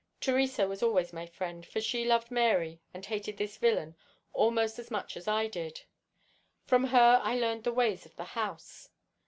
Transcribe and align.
Theresa 0.19 0.67
was 0.67 0.81
always 0.81 1.13
my 1.13 1.27
friend, 1.27 1.63
for 1.63 1.79
she 1.79 2.05
loved 2.05 2.31
Mary 2.31 2.81
and 2.91 3.05
hated 3.05 3.37
this 3.37 3.57
villain 3.59 3.95
almost 4.33 4.79
as 4.79 4.89
much 4.89 5.15
as 5.15 5.27
I 5.27 5.45
did. 5.45 5.81
From 6.65 6.85
her 6.85 7.19
I 7.23 7.35
learned 7.37 7.65
the 7.65 7.71
ways 7.71 8.07
of 8.07 8.15
the 8.15 8.23
house. 8.33 8.89